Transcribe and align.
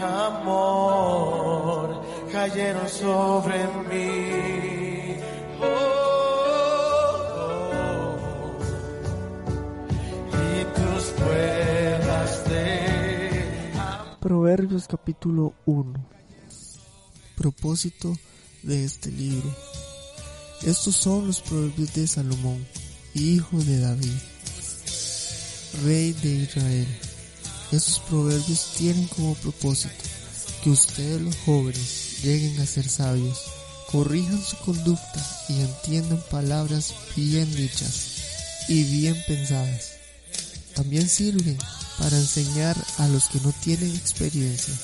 amor 0.00 2.02
cayeron 2.30 2.88
sobre 2.88 3.66
mí. 3.88 5.16
Oh, 5.60 6.12
de 12.48 12.80
Proverbios 14.20 14.86
capítulo 14.88 15.54
1. 15.66 15.92
Propósito 17.36 18.14
de 18.62 18.84
este 18.84 19.10
libro. 19.10 19.50
Estos 20.62 20.94
son 20.94 21.26
los 21.26 21.40
proverbios 21.40 21.92
de 21.94 22.06
Salomón, 22.06 22.64
hijo 23.14 23.58
de 23.58 23.80
David, 23.80 24.12
rey 25.84 26.12
de 26.12 26.28
Israel. 26.28 26.86
Estos 27.72 28.00
proverbios 28.00 28.72
tienen 28.76 29.06
como 29.08 29.34
propósito 29.36 30.04
que 30.62 30.68
ustedes 30.68 31.22
los 31.22 31.34
jóvenes 31.46 32.18
lleguen 32.22 32.60
a 32.60 32.66
ser 32.66 32.86
sabios, 32.86 33.40
corrijan 33.90 34.44
su 34.44 34.58
conducta 34.58 35.26
y 35.48 35.60
entiendan 35.60 36.22
palabras 36.30 36.92
bien 37.16 37.50
dichas 37.54 38.68
y 38.68 38.84
bien 38.84 39.16
pensadas. 39.26 39.92
También 40.74 41.08
sirven 41.08 41.56
para 41.98 42.18
enseñar 42.18 42.76
a 42.98 43.08
los 43.08 43.28
que 43.28 43.40
no 43.40 43.52
tienen 43.62 43.96
experiencia, 43.96 44.74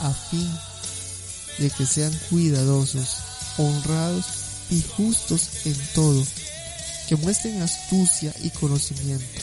a 0.00 0.10
fin 0.10 0.50
de 1.58 1.68
que 1.70 1.84
sean 1.84 2.18
cuidadosos, 2.30 3.18
honrados 3.58 4.24
y 4.70 4.82
justos 4.96 5.66
en 5.66 5.76
todo, 5.94 6.24
que 7.06 7.16
muestren 7.16 7.60
astucia 7.60 8.34
y 8.42 8.48
conocimiento, 8.48 9.42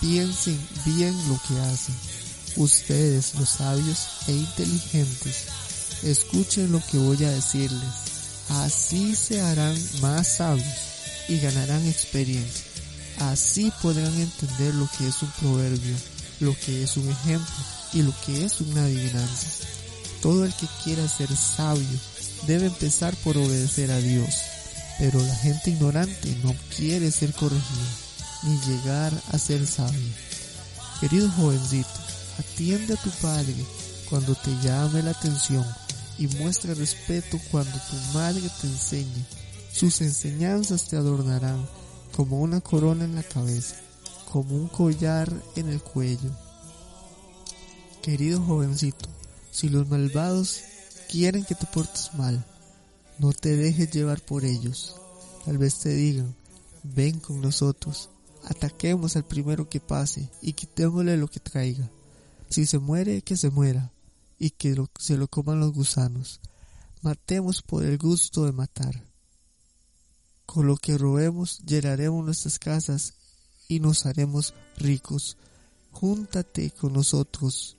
piensen 0.00 0.58
bien 0.86 1.14
lo 1.28 1.38
que 1.46 1.60
hacen. 1.60 2.21
Ustedes, 2.56 3.34
los 3.36 3.48
sabios 3.48 3.98
e 4.28 4.32
inteligentes, 4.32 5.46
escuchen 6.02 6.72
lo 6.72 6.82
que 6.90 6.98
voy 6.98 7.24
a 7.24 7.30
decirles. 7.30 7.88
Así 8.48 9.16
se 9.16 9.40
harán 9.40 9.76
más 10.00 10.28
sabios 10.28 10.66
y 11.28 11.38
ganarán 11.38 11.86
experiencia. 11.86 12.64
Así 13.18 13.72
podrán 13.80 14.14
entender 14.20 14.74
lo 14.74 14.88
que 14.98 15.08
es 15.08 15.22
un 15.22 15.30
proverbio, 15.40 15.96
lo 16.40 16.54
que 16.58 16.82
es 16.82 16.96
un 16.96 17.08
ejemplo 17.08 17.54
y 17.92 18.02
lo 18.02 18.12
que 18.24 18.44
es 18.44 18.60
una 18.60 18.84
adivinanza. 18.84 19.48
Todo 20.20 20.44
el 20.44 20.52
que 20.54 20.66
quiera 20.84 21.06
ser 21.08 21.34
sabio 21.34 21.98
debe 22.46 22.66
empezar 22.66 23.14
por 23.16 23.36
obedecer 23.36 23.90
a 23.90 23.98
Dios. 23.98 24.34
Pero 24.98 25.20
la 25.20 25.34
gente 25.36 25.70
ignorante 25.70 26.36
no 26.42 26.54
quiere 26.76 27.10
ser 27.10 27.32
corregida 27.32 27.88
ni 28.42 28.58
llegar 28.60 29.12
a 29.32 29.38
ser 29.38 29.66
sabio. 29.66 30.12
Querido 31.00 31.30
jovencito, 31.30 31.88
atiende 32.38 32.94
a 32.94 33.02
tu 33.02 33.10
padre 33.10 33.54
cuando 34.08 34.34
te 34.34 34.50
llame 34.62 35.02
la 35.02 35.12
atención 35.12 35.64
y 36.18 36.26
muestra 36.28 36.74
respeto 36.74 37.38
cuando 37.50 37.72
tu 37.72 37.96
madre 38.14 38.42
te 38.60 38.66
enseñe. 38.66 39.24
Sus 39.72 40.00
enseñanzas 40.02 40.88
te 40.88 40.96
adornarán 40.96 41.66
como 42.14 42.40
una 42.40 42.60
corona 42.60 43.04
en 43.04 43.14
la 43.14 43.22
cabeza, 43.22 43.76
como 44.30 44.54
un 44.54 44.68
collar 44.68 45.32
en 45.56 45.68
el 45.68 45.80
cuello. 45.80 46.30
Querido 48.02 48.42
jovencito, 48.42 49.08
si 49.50 49.68
los 49.68 49.88
malvados 49.88 50.60
quieren 51.10 51.44
que 51.44 51.54
te 51.54 51.66
portes 51.66 52.10
mal, 52.14 52.44
no 53.18 53.32
te 53.32 53.56
dejes 53.56 53.90
llevar 53.90 54.20
por 54.20 54.44
ellos. 54.44 54.96
Tal 55.44 55.58
vez 55.58 55.78
te 55.78 55.90
digan, 55.90 56.34
ven 56.82 57.18
con 57.20 57.40
nosotros, 57.40 58.10
ataquemos 58.44 59.16
al 59.16 59.24
primero 59.24 59.68
que 59.68 59.80
pase 59.80 60.28
y 60.40 60.52
quitémosle 60.52 61.16
lo 61.16 61.28
que 61.28 61.40
traiga. 61.40 61.88
Si 62.52 62.66
se 62.66 62.78
muere, 62.78 63.22
que 63.22 63.38
se 63.38 63.48
muera 63.48 63.94
y 64.38 64.50
que 64.50 64.76
se 64.98 65.16
lo 65.16 65.26
coman 65.26 65.58
los 65.58 65.72
gusanos. 65.72 66.38
Matemos 67.00 67.62
por 67.62 67.82
el 67.82 67.96
gusto 67.96 68.44
de 68.44 68.52
matar. 68.52 69.06
Con 70.44 70.66
lo 70.66 70.76
que 70.76 70.98
robemos 70.98 71.60
llenaremos 71.60 72.22
nuestras 72.22 72.58
casas 72.58 73.14
y 73.68 73.80
nos 73.80 74.04
haremos 74.04 74.52
ricos. 74.76 75.38
Júntate 75.92 76.70
con 76.72 76.92
nosotros. 76.92 77.78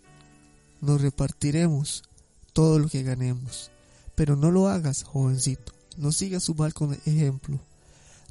Nos 0.82 1.02
repartiremos 1.02 2.02
todo 2.52 2.80
lo 2.80 2.90
que 2.90 3.04
ganemos. 3.04 3.70
Pero 4.16 4.36
no 4.36 4.50
lo 4.50 4.70
hagas, 4.70 5.04
jovencito. 5.04 5.72
No 5.98 6.12
sigas 6.12 6.46
su 6.46 6.56
mal 6.56 6.74
ejemplo. 7.06 7.60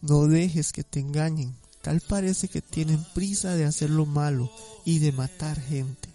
No 0.01 0.27
dejes 0.27 0.73
que 0.73 0.83
te 0.83 0.99
engañen. 0.99 1.55
Tal 1.83 2.01
parece 2.01 2.49
que 2.49 2.63
tienen 2.63 3.07
prisa 3.15 3.55
de 3.55 3.65
hacer 3.65 3.91
lo 3.91 4.07
malo 4.07 4.51
y 4.85 4.99
de 4.99 5.13
matar 5.13 5.61
gente. 5.61 6.12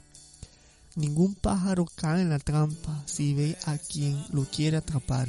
Ningún 0.97 1.35
pájaro 1.35 1.85
cae 1.85 2.23
en 2.23 2.29
la 2.29 2.39
trampa 2.39 3.03
si 3.05 3.35
ve 3.35 3.55
a 3.65 3.77
quien 3.77 4.19
lo 4.31 4.45
quiere 4.45 4.77
atrapar. 4.77 5.27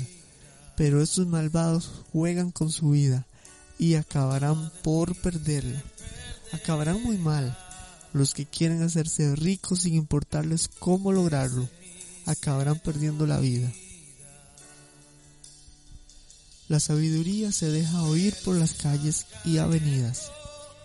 Pero 0.79 1.03
estos 1.03 1.27
malvados 1.27 1.91
juegan 2.11 2.53
con 2.53 2.71
su 2.71 2.93
vida 2.93 3.27
y 3.79 3.97
acabarán 3.97 4.73
por 4.83 5.15
perderla. 5.15 5.83
Acabarán 6.53 7.03
muy 7.03 7.19
mal. 7.19 7.55
Los 8.15 8.33
que 8.33 8.47
quieren 8.47 8.83
hacerse 8.83 9.37
ricos 9.37 9.81
sin 9.81 9.95
importarles 9.95 10.69
cómo 10.69 11.13
lograrlo, 11.13 11.69
acabarán 12.25 12.79
perdiendo 12.79 13.27
la 13.27 13.39
vida. 13.39 13.71
La 16.69 16.81
sabiduría 16.81 17.53
se 17.53 17.71
deja 17.71 18.05
oír 18.05 18.35
por 18.43 18.57
las 18.57 18.73
calles 18.73 19.27
y 19.45 19.59
avenidas, 19.59 20.31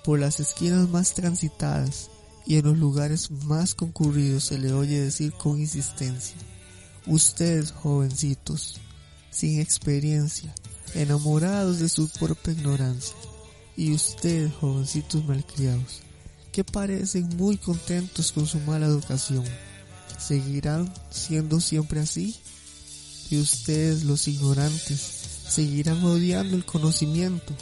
por 0.03 0.19
las 0.19 0.41
esquinas 0.41 0.89
más 0.89 1.13
transitadas 1.13 2.09
y 2.45 2.57
en 2.57 2.65
los 2.65 2.77
lugares 2.77 3.31
más 3.31 3.75
concurridos 3.75 4.45
se 4.45 4.57
le 4.57 4.73
oye 4.73 4.99
decir 4.99 5.33
con 5.33 5.59
insistencia, 5.59 6.35
ustedes 7.05 7.71
jovencitos, 7.71 8.79
sin 9.31 9.59
experiencia, 9.59 10.53
enamorados 10.93 11.79
de 11.79 11.89
su 11.89 12.09
propia 12.09 12.53
ignorancia, 12.53 13.15
y 13.75 13.93
ustedes 13.93 14.53
jovencitos 14.53 15.25
malcriados, 15.25 16.01
que 16.51 16.63
parecen 16.63 17.29
muy 17.37 17.57
contentos 17.57 18.31
con 18.31 18.45
su 18.45 18.59
mala 18.59 18.85
educación, 18.85 19.43
¿seguirán 20.19 20.93
siendo 21.09 21.59
siempre 21.59 21.99
así? 21.99 22.35
Y 23.29 23.39
ustedes 23.39 24.03
los 24.03 24.27
ignorantes 24.27 24.99
seguirán 25.47 26.03
odiando 26.03 26.55
el 26.55 26.65
conocimiento. 26.65 27.53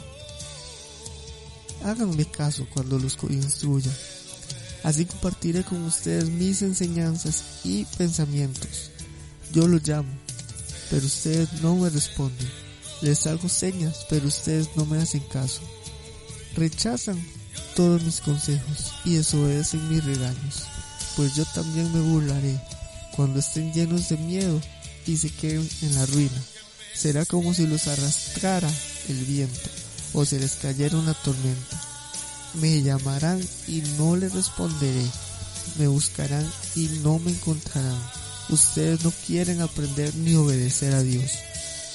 Háganme 1.84 2.24
caso 2.26 2.66
cuando 2.72 2.98
los 2.98 3.16
instruya. 3.30 3.90
Así 4.82 5.04
compartiré 5.06 5.62
con 5.62 5.82
ustedes 5.84 6.28
mis 6.28 6.62
enseñanzas 6.62 7.42
y 7.64 7.84
pensamientos. 7.96 8.90
Yo 9.52 9.68
los 9.68 9.86
llamo, 9.86 10.10
pero 10.90 11.06
ustedes 11.06 11.52
no 11.62 11.76
me 11.76 11.90
responden. 11.90 12.48
Les 13.00 13.26
hago 13.26 13.48
señas, 13.48 14.06
pero 14.08 14.26
ustedes 14.28 14.68
no 14.76 14.86
me 14.86 14.98
hacen 15.00 15.22
caso. 15.32 15.60
Rechazan 16.54 17.22
todos 17.74 18.02
mis 18.02 18.20
consejos 18.20 18.92
y 19.04 19.14
desobedecen 19.14 19.88
mis 19.88 20.04
regaños, 20.04 20.64
pues 21.16 21.34
yo 21.34 21.44
también 21.54 21.92
me 21.92 22.00
burlaré 22.00 22.60
cuando 23.16 23.38
estén 23.40 23.72
llenos 23.72 24.08
de 24.08 24.16
miedo 24.16 24.60
y 25.06 25.16
se 25.16 25.30
queden 25.30 25.68
en 25.82 25.94
la 25.94 26.06
ruina. 26.06 26.42
Será 26.94 27.24
como 27.24 27.54
si 27.54 27.66
los 27.66 27.88
arrastrara 27.88 28.70
el 29.08 29.24
viento 29.24 29.70
o 30.14 30.24
se 30.24 30.38
les 30.38 30.54
cayera 30.54 30.96
una 30.96 31.14
tormenta. 31.14 31.80
Me 32.54 32.82
llamarán 32.82 33.40
y 33.66 33.82
no 33.98 34.16
les 34.16 34.34
responderé. 34.34 35.04
Me 35.78 35.86
buscarán 35.86 36.46
y 36.76 36.88
no 37.02 37.18
me 37.18 37.30
encontrarán. 37.30 37.98
Ustedes 38.50 39.04
no 39.04 39.12
quieren 39.26 39.62
aprender 39.62 40.14
ni 40.16 40.34
obedecer 40.34 40.94
a 40.94 41.02
Dios. 41.02 41.30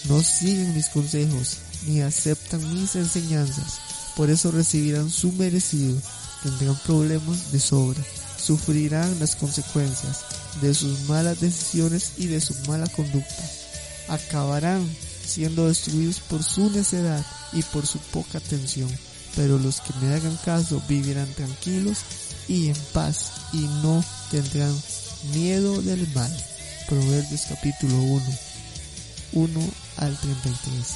No 0.09 0.21
siguen 0.23 0.73
mis 0.73 0.89
consejos 0.89 1.57
ni 1.85 2.01
aceptan 2.01 2.73
mis 2.73 2.95
enseñanzas. 2.95 3.79
Por 4.15 4.29
eso 4.29 4.51
recibirán 4.51 5.11
su 5.11 5.31
merecido. 5.33 6.01
Tendrán 6.41 6.77
problemas 6.85 7.51
de 7.51 7.59
sobra. 7.59 8.03
Sufrirán 8.37 9.19
las 9.19 9.35
consecuencias 9.35 10.25
de 10.61 10.73
sus 10.73 11.01
malas 11.01 11.39
decisiones 11.39 12.13
y 12.17 12.27
de 12.27 12.41
su 12.41 12.55
mala 12.67 12.87
conducta. 12.87 13.43
Acabarán 14.07 14.87
siendo 15.23 15.67
destruidos 15.67 16.19
por 16.21 16.41
su 16.43 16.69
necedad 16.71 17.23
y 17.53 17.61
por 17.61 17.85
su 17.85 17.99
poca 17.99 18.37
atención. 18.37 18.89
Pero 19.37 19.59
los 19.59 19.79
que 19.79 19.93
me 20.01 20.13
hagan 20.13 20.35
caso 20.43 20.81
vivirán 20.89 21.31
tranquilos 21.33 21.99
y 22.49 22.69
en 22.69 22.75
paz 22.91 23.47
y 23.53 23.59
no 23.83 24.03
tendrán 24.31 24.75
miedo 25.33 25.81
del 25.83 26.05
mal. 26.13 26.31
Proverbios 26.89 27.45
capítulo 27.47 27.95
1, 27.97 28.23
1 29.33 29.59
al 29.97 30.17
33. 30.17 30.95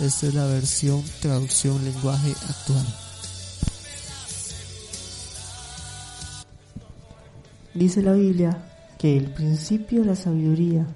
Esta 0.00 0.26
es 0.26 0.34
la 0.34 0.46
versión 0.46 1.02
traducción 1.20 1.82
lenguaje 1.84 2.34
actual. 2.50 2.86
Dice 7.72 8.02
la 8.02 8.14
Biblia 8.14 8.62
que 8.98 9.16
el 9.16 9.30
principio 9.30 10.00
de 10.00 10.06
la 10.06 10.16
sabiduría 10.16 10.86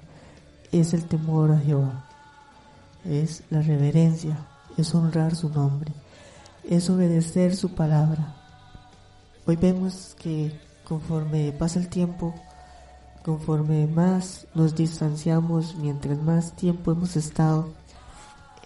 es 0.71 0.93
el 0.93 1.05
temor 1.05 1.51
a 1.51 1.59
Jehová, 1.59 2.05
es 3.05 3.43
la 3.49 3.61
reverencia, 3.61 4.45
es 4.77 4.93
honrar 4.95 5.35
su 5.35 5.49
nombre, 5.49 5.91
es 6.63 6.89
obedecer 6.89 7.55
su 7.55 7.73
palabra. 7.73 8.35
Hoy 9.45 9.55
vemos 9.55 10.15
que 10.19 10.51
conforme 10.83 11.51
pasa 11.51 11.79
el 11.79 11.89
tiempo, 11.89 12.35
conforme 13.23 13.87
más 13.87 14.47
nos 14.53 14.75
distanciamos, 14.75 15.75
mientras 15.75 16.21
más 16.21 16.55
tiempo 16.55 16.91
hemos 16.91 17.15
estado 17.15 17.69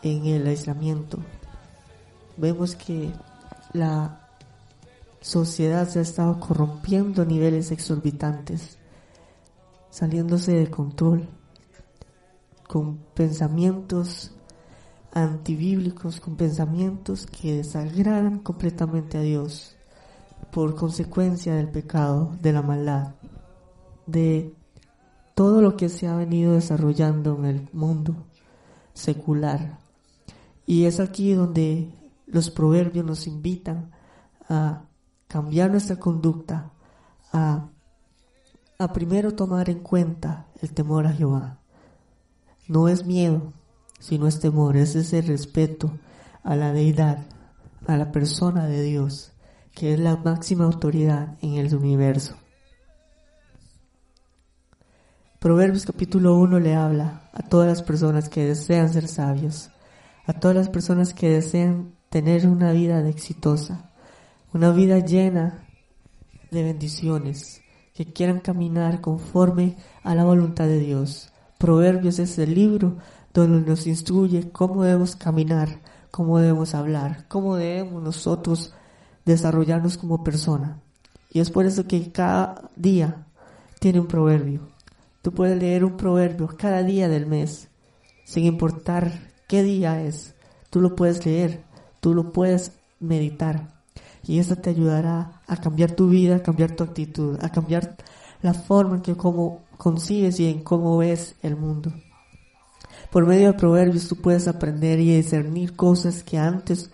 en 0.01 0.25
el 0.25 0.47
aislamiento, 0.47 1.19
vemos 2.37 2.75
que 2.75 3.11
la 3.73 4.27
sociedad 5.21 5.87
se 5.87 5.99
ha 5.99 6.01
estado 6.03 6.39
corrompiendo 6.39 7.21
a 7.21 7.25
niveles 7.25 7.71
exorbitantes, 7.71 8.77
saliéndose 9.89 10.53
de 10.53 10.69
control, 10.69 11.27
con 12.67 12.97
pensamientos 13.13 14.31
antibíblicos, 15.15 16.19
con 16.19 16.35
pensamientos 16.35 17.25
que 17.25 17.55
desagradan 17.55 18.39
completamente 18.39 19.17
a 19.17 19.21
Dios 19.21 19.75
por 20.51 20.75
consecuencia 20.75 21.55
del 21.55 21.69
pecado, 21.69 22.35
de 22.41 22.51
la 22.51 22.61
maldad, 22.61 23.15
de 24.05 24.53
todo 25.33 25.61
lo 25.61 25.77
que 25.77 25.89
se 25.89 26.07
ha 26.07 26.15
venido 26.15 26.53
desarrollando 26.53 27.37
en 27.37 27.45
el 27.45 27.69
mundo 27.71 28.27
secular. 28.93 29.79
Y 30.65 30.83
es 30.83 30.99
aquí 30.99 31.33
donde 31.33 31.89
los 32.27 32.51
proverbios 32.51 33.05
nos 33.05 33.25
invitan 33.25 33.91
a 34.49 34.83
cambiar 35.27 35.71
nuestra 35.71 35.97
conducta, 35.97 36.71
a, 37.31 37.69
a 38.77 38.93
primero 38.93 39.33
tomar 39.33 39.69
en 39.69 39.79
cuenta 39.79 40.47
el 40.61 40.73
temor 40.73 41.07
a 41.07 41.13
Jehová. 41.13 41.59
No 42.67 42.89
es 42.89 43.05
miedo, 43.05 43.53
sino 44.05 44.27
es 44.27 44.39
temor, 44.39 44.77
es 44.77 44.95
ese 44.95 45.23
respeto 45.23 45.97
a 46.43 46.55
la 46.55 46.71
deidad, 46.71 47.25
a 47.87 47.97
la 47.97 48.11
persona 48.11 48.67
de 48.67 48.83
Dios, 48.83 49.31
que 49.73 49.95
es 49.95 49.99
la 49.99 50.15
máxima 50.15 50.65
autoridad 50.65 51.39
en 51.41 51.55
el 51.55 51.73
universo. 51.73 52.35
Proverbios 55.39 55.87
capítulo 55.87 56.37
1 56.37 56.59
le 56.59 56.75
habla 56.75 57.31
a 57.33 57.41
todas 57.49 57.67
las 57.67 57.81
personas 57.81 58.29
que 58.29 58.45
desean 58.45 58.93
ser 58.93 59.07
sabios, 59.07 59.71
a 60.27 60.33
todas 60.33 60.55
las 60.55 60.69
personas 60.69 61.15
que 61.15 61.31
desean 61.31 61.95
tener 62.11 62.45
una 62.45 62.73
vida 62.73 63.09
exitosa, 63.09 63.89
una 64.53 64.69
vida 64.69 64.99
llena 64.99 65.65
de 66.51 66.61
bendiciones, 66.61 67.63
que 67.95 68.05
quieran 68.13 68.39
caminar 68.39 69.01
conforme 69.01 69.77
a 70.03 70.13
la 70.13 70.25
voluntad 70.25 70.67
de 70.67 70.77
Dios. 70.77 71.31
Proverbios 71.57 72.19
es 72.19 72.37
el 72.37 72.53
libro 72.53 72.97
donde 73.41 73.69
nos 73.69 73.85
instruye 73.85 74.49
cómo 74.51 74.83
debemos 74.83 75.15
caminar, 75.15 75.81
cómo 76.09 76.39
debemos 76.39 76.73
hablar, 76.73 77.25
cómo 77.27 77.57
debemos 77.57 78.01
nosotros 78.01 78.73
desarrollarnos 79.25 79.97
como 79.97 80.23
persona. 80.23 80.79
Y 81.31 81.41
es 81.41 81.51
por 81.51 81.65
eso 81.65 81.85
que 81.85 82.11
cada 82.13 82.69
día 82.77 83.27
tiene 83.79 83.99
un 83.99 84.07
proverbio. 84.07 84.61
Tú 85.21 85.33
puedes 85.33 85.59
leer 85.59 85.83
un 85.83 85.97
proverbio 85.97 86.47
cada 86.47 86.81
día 86.83 87.09
del 87.09 87.25
mes, 87.25 87.67
sin 88.23 88.45
importar 88.45 89.11
qué 89.47 89.63
día 89.63 90.01
es. 90.01 90.33
Tú 90.69 90.79
lo 90.79 90.95
puedes 90.95 91.25
leer, 91.25 91.63
tú 91.99 92.13
lo 92.13 92.31
puedes 92.31 92.71
meditar. 92.99 93.75
Y 94.23 94.39
eso 94.39 94.55
te 94.55 94.69
ayudará 94.69 95.41
a 95.45 95.57
cambiar 95.57 95.91
tu 95.91 96.07
vida, 96.07 96.37
a 96.37 96.43
cambiar 96.43 96.75
tu 96.75 96.83
actitud, 96.83 97.37
a 97.41 97.49
cambiar 97.49 97.97
la 98.41 98.53
forma 98.53 98.95
en 98.95 99.01
que 99.01 99.15
cómo 99.15 99.65
concibes 99.77 100.39
y 100.39 100.47
en 100.47 100.63
cómo 100.63 100.97
ves 100.97 101.35
el 101.41 101.57
mundo. 101.57 101.91
Por 103.15 103.25
medio 103.25 103.53
de 103.53 103.57
proverbios 103.57 104.09
tú 104.09 104.17
puedes 104.17 104.45
aprender 104.45 104.99
y 104.99 105.15
discernir 105.15 105.73
cosas 105.77 106.21
que 106.21 106.37
antes 106.37 106.89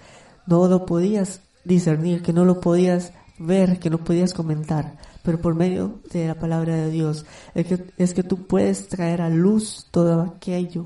no 0.46 0.68
lo 0.68 0.86
podías 0.86 1.42
discernir, 1.64 2.22
que 2.22 2.32
no 2.32 2.46
lo 2.46 2.62
podías 2.62 3.12
ver, 3.40 3.80
que 3.80 3.90
no 3.90 3.98
podías 3.98 4.36
comentar. 4.36 5.00
Pero 5.24 5.42
por 5.42 5.56
medio 5.56 6.00
de 6.14 6.28
la 6.28 6.36
palabra 6.36 6.76
de 6.76 6.92
Dios 6.92 7.26
es 7.56 7.66
que, 7.66 7.86
es 7.98 8.14
que 8.14 8.22
tú 8.22 8.46
puedes 8.46 8.88
traer 8.88 9.20
a 9.20 9.32
luz 9.32 9.88
todo 9.90 10.22
aquello 10.22 10.86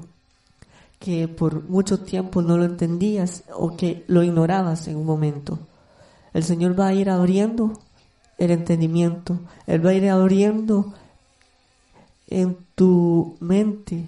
que 0.99 1.27
por 1.27 1.67
mucho 1.67 1.99
tiempo 1.99 2.41
no 2.41 2.57
lo 2.57 2.63
entendías 2.63 3.43
o 3.53 3.75
que 3.75 4.05
lo 4.07 4.23
ignorabas 4.23 4.87
en 4.87 4.95
un 4.95 5.05
momento. 5.05 5.59
El 6.33 6.45
Señor 6.45 6.79
va 6.79 6.87
a 6.87 6.93
ir 6.93 7.09
abriendo 7.09 7.81
el 8.37 8.51
entendimiento, 8.51 9.41
Él 9.67 9.85
va 9.85 9.89
a 9.89 9.95
ir 9.95 10.09
abriendo 10.09 10.93
en 12.29 12.55
tu 12.73 13.35
mente 13.41 14.07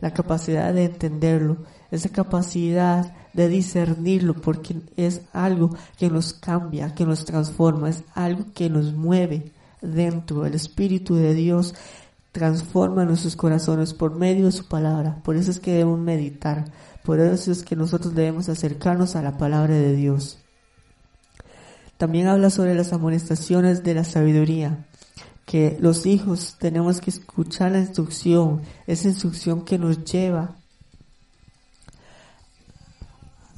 la 0.00 0.12
capacidad 0.12 0.72
de 0.72 0.84
entenderlo, 0.84 1.58
esa 1.90 2.08
capacidad 2.08 3.12
de 3.32 3.48
discernirlo, 3.48 4.34
porque 4.34 4.76
es 4.96 5.22
algo 5.32 5.74
que 5.98 6.10
nos 6.10 6.32
cambia, 6.32 6.94
que 6.94 7.04
nos 7.04 7.24
transforma, 7.24 7.90
es 7.90 8.02
algo 8.14 8.46
que 8.54 8.70
nos 8.70 8.92
mueve 8.92 9.52
dentro. 9.80 10.46
El 10.46 10.54
Espíritu 10.54 11.16
de 11.16 11.34
Dios 11.34 11.74
transforma 12.32 13.04
nuestros 13.04 13.36
corazones 13.36 13.94
por 13.94 14.14
medio 14.14 14.46
de 14.46 14.52
su 14.52 14.66
palabra. 14.66 15.20
Por 15.24 15.36
eso 15.36 15.50
es 15.50 15.60
que 15.60 15.72
debemos 15.72 15.98
meditar, 15.98 16.66
por 17.02 17.20
eso 17.20 17.50
es 17.50 17.62
que 17.62 17.76
nosotros 17.76 18.14
debemos 18.14 18.48
acercarnos 18.48 19.16
a 19.16 19.22
la 19.22 19.36
palabra 19.36 19.74
de 19.74 19.94
Dios. 19.94 20.38
También 21.96 22.28
habla 22.28 22.50
sobre 22.50 22.76
las 22.76 22.92
amonestaciones 22.92 23.82
de 23.82 23.94
la 23.94 24.04
sabiduría 24.04 24.86
que 25.48 25.78
los 25.80 26.04
hijos 26.04 26.56
tenemos 26.58 27.00
que 27.00 27.08
escuchar 27.08 27.72
la 27.72 27.78
instrucción, 27.78 28.60
esa 28.86 29.08
instrucción 29.08 29.64
que 29.64 29.78
nos 29.78 30.04
lleva 30.04 30.58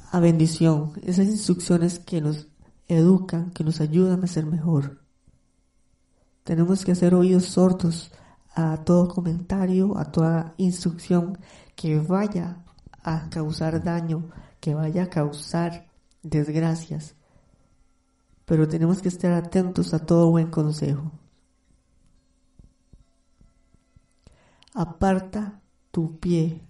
a 0.09 0.21
bendición, 0.21 0.93
esas 1.03 1.27
instrucciones 1.27 1.99
que 1.99 2.21
nos 2.21 2.47
educan, 2.87 3.51
que 3.51 3.65
nos 3.65 3.81
ayudan 3.81 4.23
a 4.23 4.27
ser 4.27 4.45
mejor. 4.45 5.01
Tenemos 6.45 6.85
que 6.85 6.93
hacer 6.93 7.13
oídos 7.13 7.47
sordos 7.47 8.13
a 8.55 8.77
todo 8.85 9.09
comentario, 9.09 9.97
a 9.97 10.13
toda 10.13 10.53
instrucción 10.55 11.39
que 11.75 11.99
vaya 11.99 12.63
a 13.03 13.29
causar 13.29 13.83
daño, 13.83 14.29
que 14.61 14.73
vaya 14.73 15.03
a 15.03 15.09
causar 15.09 15.89
desgracias. 16.23 17.15
Pero 18.45 18.69
tenemos 18.69 19.01
que 19.01 19.09
estar 19.09 19.33
atentos 19.33 19.93
a 19.93 19.99
todo 19.99 20.31
buen 20.31 20.49
consejo. 20.49 21.11
Aparta 24.73 25.61
tu 25.91 26.19
pie 26.19 26.61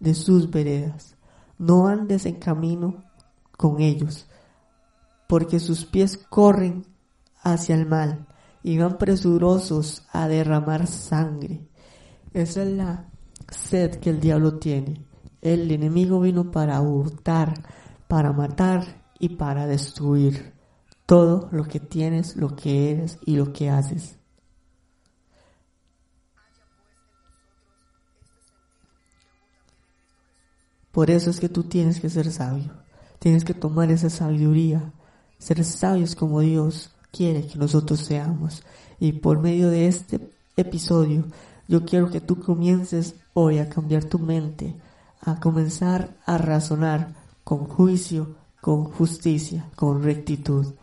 de 0.00 0.14
sus 0.14 0.50
veredas, 0.50 1.16
no 1.58 1.88
andes 1.88 2.26
en 2.26 2.36
camino 2.36 3.04
con 3.56 3.80
ellos, 3.80 4.26
porque 5.28 5.58
sus 5.58 5.84
pies 5.84 6.18
corren 6.18 6.86
hacia 7.42 7.74
el 7.74 7.86
mal 7.86 8.26
y 8.62 8.78
van 8.78 8.98
presurosos 8.98 10.06
a 10.12 10.28
derramar 10.28 10.86
sangre. 10.86 11.68
Esa 12.32 12.62
es 12.62 12.68
la 12.68 13.08
sed 13.48 13.96
que 13.96 14.10
el 14.10 14.20
diablo 14.20 14.58
tiene. 14.58 15.04
El 15.40 15.70
enemigo 15.70 16.20
vino 16.20 16.50
para 16.50 16.80
hurtar, 16.80 17.54
para 18.08 18.32
matar 18.32 19.04
y 19.18 19.30
para 19.30 19.66
destruir 19.66 20.54
todo 21.06 21.48
lo 21.52 21.64
que 21.64 21.80
tienes, 21.80 22.36
lo 22.36 22.56
que 22.56 22.90
eres 22.90 23.18
y 23.24 23.36
lo 23.36 23.52
que 23.52 23.70
haces. 23.70 24.18
Por 30.96 31.10
eso 31.10 31.28
es 31.28 31.40
que 31.40 31.50
tú 31.50 31.64
tienes 31.64 32.00
que 32.00 32.08
ser 32.08 32.32
sabio. 32.32 32.72
Tienes 33.18 33.44
que 33.44 33.52
tomar 33.52 33.90
esa 33.90 34.08
sabiduría, 34.08 34.94
ser 35.38 35.62
sabios 35.62 36.16
como 36.16 36.40
Dios 36.40 36.90
quiere 37.12 37.46
que 37.46 37.58
nosotros 37.58 38.00
seamos. 38.00 38.62
Y 38.98 39.12
por 39.12 39.38
medio 39.38 39.68
de 39.68 39.88
este 39.88 40.32
episodio, 40.56 41.26
yo 41.68 41.84
quiero 41.84 42.10
que 42.10 42.22
tú 42.22 42.40
comiences 42.40 43.14
hoy 43.34 43.58
a 43.58 43.68
cambiar 43.68 44.04
tu 44.04 44.18
mente, 44.18 44.74
a 45.20 45.38
comenzar 45.38 46.16
a 46.24 46.38
razonar 46.38 47.12
con 47.44 47.66
juicio, 47.66 48.34
con 48.62 48.84
justicia, 48.84 49.68
con 49.76 50.02
rectitud. 50.02 50.76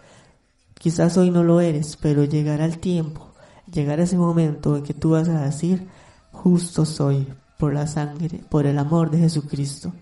Quizás 0.75 1.17
hoy 1.17 1.31
no 1.31 1.43
lo 1.43 1.59
eres, 1.59 1.97
pero 1.99 2.23
llegará 2.23 2.65
el 2.65 2.77
tiempo, 2.77 3.31
llegará 3.65 4.03
ese 4.03 4.19
momento 4.19 4.77
en 4.77 4.83
que 4.83 4.93
tú 4.93 5.09
vas 5.09 5.27
a 5.27 5.41
decir, 5.41 5.87
justo 6.31 6.85
soy, 6.85 7.27
por 7.57 7.73
la 7.73 7.87
sangre, 7.87 8.43
por 8.49 8.65
el 8.65 8.77
amor 8.77 9.09
de 9.09 9.19
Jesucristo, 9.19 9.93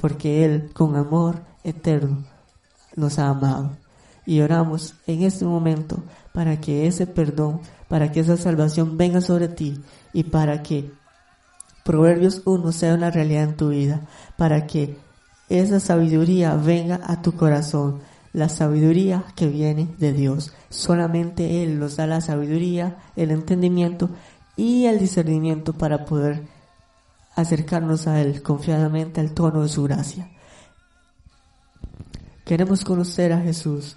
porque 0.00 0.44
Él 0.44 0.70
con 0.72 0.96
amor 0.96 1.42
eterno 1.64 2.24
nos 2.96 3.18
ha 3.18 3.28
amado. 3.28 3.76
Y 4.26 4.40
oramos 4.40 4.94
en 5.06 5.22
este 5.22 5.44
momento 5.44 6.02
para 6.32 6.60
que 6.60 6.86
ese 6.86 7.06
perdón, 7.06 7.60
para 7.88 8.12
que 8.12 8.20
esa 8.20 8.36
salvación 8.36 8.96
venga 8.96 9.20
sobre 9.20 9.48
ti 9.48 9.80
y 10.12 10.24
para 10.24 10.62
que 10.62 10.90
Proverbios 11.84 12.42
1 12.44 12.72
sea 12.72 12.94
una 12.94 13.10
realidad 13.10 13.44
en 13.44 13.56
tu 13.56 13.70
vida, 13.70 14.02
para 14.36 14.66
que 14.66 14.96
esa 15.48 15.80
sabiduría 15.80 16.54
venga 16.54 17.00
a 17.02 17.22
tu 17.22 17.32
corazón, 17.32 18.00
la 18.32 18.48
sabiduría 18.48 19.24
que 19.34 19.48
viene 19.48 19.88
de 19.98 20.12
Dios. 20.12 20.52
Solamente 20.68 21.64
Él 21.64 21.80
nos 21.80 21.96
da 21.96 22.06
la 22.06 22.20
sabiduría, 22.20 22.98
el 23.16 23.30
entendimiento 23.30 24.10
y 24.56 24.84
el 24.84 24.98
discernimiento 24.98 25.72
para 25.72 26.04
poder 26.04 26.44
acercarnos 27.40 28.06
a 28.06 28.20
Él 28.20 28.42
confiadamente 28.42 29.20
al 29.20 29.32
tono 29.32 29.62
de 29.62 29.68
su 29.68 29.82
gracia. 29.82 30.30
Queremos 32.44 32.84
conocer 32.84 33.32
a 33.32 33.40
Jesús. 33.40 33.96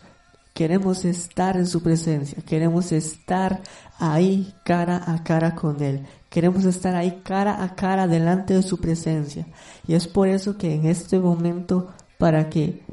Queremos 0.54 1.04
estar 1.04 1.58
en 1.58 1.66
su 1.66 1.82
presencia, 1.82 2.44
queremos 2.46 2.92
estar 2.92 3.64
ahí 3.98 4.54
cara 4.64 5.02
a 5.12 5.24
cara 5.24 5.56
con 5.56 5.82
Él, 5.82 6.06
queremos 6.30 6.66
estar 6.66 6.96
ahí 6.96 7.22
cara 7.24 7.64
a 7.64 7.74
cara 7.74 8.06
delante 8.06 8.54
de 8.54 8.62
su 8.62 8.80
presencia. 8.80 9.48
Y 9.88 9.96
es 9.96 10.08
por 10.08 10.28
eso 10.28 10.56
que 10.56 10.76
en 10.76 10.86
este 10.86 11.18
momento, 11.18 11.92
para 12.20 12.52
que 12.52 12.84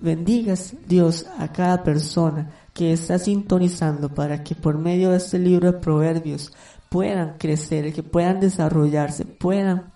bendigas 0.00 0.74
Dios 0.86 1.26
a 1.38 1.48
cada 1.48 1.82
persona 1.82 2.52
que 2.72 2.92
está 2.92 3.18
sintonizando, 3.18 4.08
para 4.14 4.44
que 4.44 4.54
por 4.54 4.78
medio 4.78 5.10
de 5.10 5.16
este 5.16 5.40
libro 5.40 5.72
de 5.72 5.78
proverbios 5.80 6.52
puedan 6.88 7.36
crecer, 7.36 7.92
que 7.92 8.04
puedan 8.04 8.38
desarrollarse, 8.38 9.24
puedan 9.24 9.90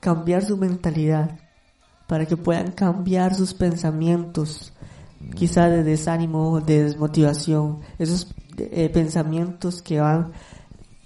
cambiar 0.00 0.44
su 0.44 0.56
mentalidad, 0.56 1.38
para 2.06 2.26
que 2.26 2.36
puedan 2.36 2.72
cambiar 2.72 3.34
sus 3.34 3.54
pensamientos, 3.54 4.72
quizá 5.36 5.68
de 5.68 5.84
desánimo, 5.84 6.60
de 6.60 6.84
desmotivación, 6.84 7.80
esos 7.98 8.34
eh, 8.56 8.88
pensamientos 8.88 9.82
que 9.82 10.00
van 10.00 10.32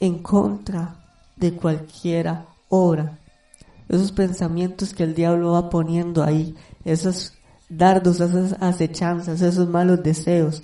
en 0.00 0.20
contra 0.20 0.96
de 1.36 1.52
cualquiera 1.52 2.46
obra, 2.68 3.18
esos 3.88 4.12
pensamientos 4.12 4.94
que 4.94 5.02
el 5.02 5.14
diablo 5.14 5.52
va 5.52 5.68
poniendo 5.68 6.22
ahí, 6.22 6.54
esos 6.84 7.34
dardos, 7.68 8.20
esas 8.20 8.56
acechanzas, 8.60 9.42
esos 9.42 9.68
malos 9.68 10.02
deseos, 10.02 10.62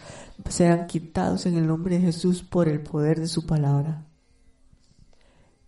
sean 0.48 0.86
quitados 0.86 1.46
en 1.46 1.56
el 1.56 1.66
nombre 1.66 1.96
de 1.98 2.06
Jesús 2.06 2.42
por 2.42 2.68
el 2.68 2.80
poder 2.80 3.20
de 3.20 3.28
su 3.28 3.46
palabra. 3.46 4.04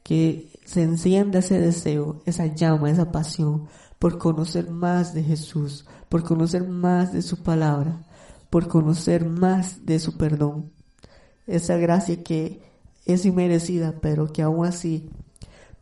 Que 0.02 0.52
se 0.64 0.83
encienda 0.83 1.40
ese 1.40 1.59
deseo, 1.59 2.23
esa 2.25 2.47
llama, 2.47 2.90
esa 2.90 3.11
pasión 3.11 3.69
por 3.99 4.19
conocer 4.19 4.71
más 4.71 5.14
de 5.14 5.23
Jesús, 5.23 5.87
por 6.09 6.25
conocer 6.25 6.66
más 6.66 7.12
de 7.12 7.23
su 7.23 7.42
palabra, 7.42 8.04
por 8.50 8.69
conocer 8.69 9.25
más 9.25 9.87
de 9.87 9.99
su 9.99 10.16
perdón. 10.16 10.73
Esa 11.47 11.76
gracia 11.76 12.23
que 12.23 12.62
es 13.04 13.25
inmerecida, 13.25 13.95
pero 14.00 14.33
que 14.33 14.42
aún 14.42 14.66
así 14.66 15.11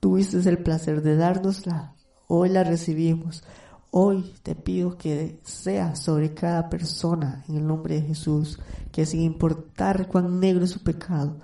tuviste 0.00 0.38
el 0.48 0.58
placer 0.58 1.02
de 1.02 1.16
dárnosla. 1.16 1.94
Hoy 2.26 2.48
la 2.48 2.64
recibimos. 2.64 3.42
Hoy 3.90 4.34
te 4.42 4.54
pido 4.54 4.96
que 4.96 5.40
sea 5.42 5.96
sobre 5.96 6.32
cada 6.32 6.70
persona 6.70 7.44
en 7.48 7.56
el 7.56 7.66
nombre 7.66 7.96
de 7.96 8.02
Jesús, 8.02 8.60
que 8.92 9.04
sin 9.04 9.22
importar 9.22 10.06
cuán 10.06 10.38
negro 10.38 10.64
es 10.64 10.70
su 10.70 10.82
pecado, 10.82 11.38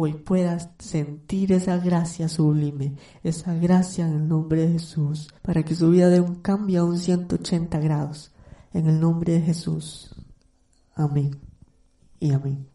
hoy 0.00 0.12
puedas 0.12 0.70
sentir 0.78 1.50
esa 1.52 1.76
gracia 1.76 2.28
sublime, 2.28 2.94
esa 3.24 3.52
gracia 3.54 4.06
en 4.06 4.12
el 4.12 4.28
nombre 4.28 4.60
de 4.60 4.74
Jesús, 4.74 5.26
para 5.42 5.64
que 5.64 5.74
su 5.74 5.90
vida 5.90 6.08
dé 6.08 6.20
un 6.20 6.36
cambio 6.36 6.82
a 6.82 6.84
un 6.84 6.98
180 6.98 7.80
grados. 7.80 8.30
En 8.72 8.86
el 8.86 9.00
nombre 9.00 9.32
de 9.32 9.40
Jesús. 9.40 10.14
Amén 10.94 11.40
y 12.20 12.30
amén. 12.30 12.64